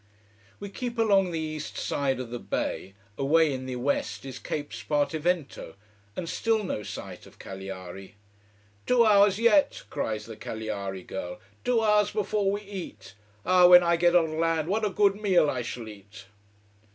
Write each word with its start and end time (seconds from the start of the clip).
We 0.59 0.69
keep 0.71 0.97
along 0.97 1.29
the 1.29 1.37
east 1.39 1.77
side 1.77 2.19
of 2.19 2.31
the 2.31 2.39
bay 2.39 2.95
away 3.19 3.53
in 3.53 3.67
the 3.67 3.75
west 3.75 4.25
is 4.25 4.39
Cape 4.39 4.71
Spartivento. 4.73 5.75
And 6.15 6.27
still 6.27 6.63
no 6.63 6.81
sight 6.81 7.27
of 7.27 7.37
Cagliari. 7.37 8.15
"Two 8.87 9.05
hours 9.05 9.37
yet!" 9.37 9.83
cries 9.91 10.25
the 10.25 10.35
Cagliari 10.35 11.03
girl. 11.03 11.39
"Two 11.63 11.81
hours 11.83 12.09
before 12.09 12.49
we 12.49 12.61
eat. 12.63 13.13
Ah, 13.45 13.67
when 13.67 13.83
I 13.83 13.95
get 13.95 14.15
on 14.15 14.39
land, 14.39 14.67
what 14.69 14.83
a 14.83 14.89
good 14.89 15.21
meal 15.21 15.51
I 15.51 15.61
shall 15.61 15.87
eat." 15.87 16.25